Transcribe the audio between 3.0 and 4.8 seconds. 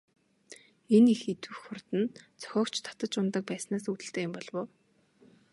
унадаг байснаас үүдэлтэй юм болов уу?